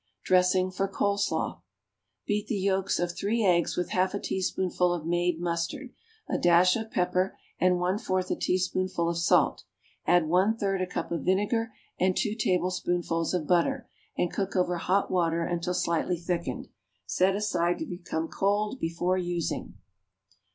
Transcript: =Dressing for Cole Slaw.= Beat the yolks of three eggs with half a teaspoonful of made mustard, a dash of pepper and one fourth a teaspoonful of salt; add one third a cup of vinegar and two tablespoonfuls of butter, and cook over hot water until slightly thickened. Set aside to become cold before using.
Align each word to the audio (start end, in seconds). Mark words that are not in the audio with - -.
=Dressing 0.25 0.71
for 0.71 0.87
Cole 0.87 1.19
Slaw.= 1.19 1.61
Beat 2.25 2.47
the 2.47 2.57
yolks 2.57 2.97
of 2.97 3.11
three 3.15 3.45
eggs 3.45 3.77
with 3.77 3.91
half 3.91 4.15
a 4.15 4.19
teaspoonful 4.19 4.91
of 4.91 5.05
made 5.05 5.39
mustard, 5.39 5.93
a 6.27 6.39
dash 6.39 6.75
of 6.75 6.89
pepper 6.89 7.37
and 7.59 7.77
one 7.79 7.99
fourth 7.99 8.31
a 8.31 8.35
teaspoonful 8.35 9.07
of 9.07 9.19
salt; 9.19 9.63
add 10.07 10.25
one 10.27 10.57
third 10.57 10.81
a 10.81 10.87
cup 10.87 11.11
of 11.11 11.21
vinegar 11.25 11.71
and 11.99 12.17
two 12.17 12.33
tablespoonfuls 12.33 13.35
of 13.35 13.45
butter, 13.45 13.87
and 14.17 14.33
cook 14.33 14.55
over 14.55 14.77
hot 14.77 15.11
water 15.11 15.43
until 15.43 15.75
slightly 15.75 16.17
thickened. 16.17 16.69
Set 17.05 17.35
aside 17.35 17.77
to 17.77 17.85
become 17.85 18.27
cold 18.27 18.79
before 18.79 19.19
using. 19.19 19.75